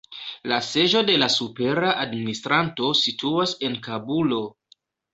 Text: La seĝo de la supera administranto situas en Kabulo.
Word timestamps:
La 0.51 0.57
seĝo 0.67 1.03
de 1.09 1.17
la 1.25 1.27
supera 1.33 1.93
administranto 2.05 2.91
situas 3.05 3.57
en 3.71 3.81
Kabulo. 3.89 4.45